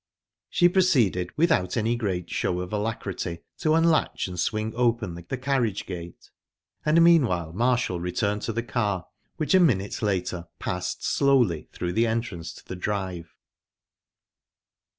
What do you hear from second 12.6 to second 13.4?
the drive.